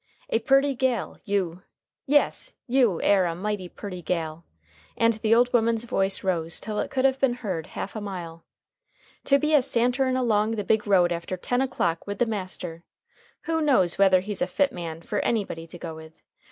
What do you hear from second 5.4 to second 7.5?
woman's voice rose till it could have been